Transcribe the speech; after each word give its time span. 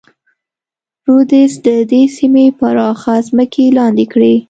رودز 1.07 1.51
د 1.65 1.67
دې 1.91 2.03
سیمې 2.17 2.45
پراخه 2.59 3.15
ځمکې 3.27 3.65
لاندې 3.77 4.05
کړې. 4.13 4.35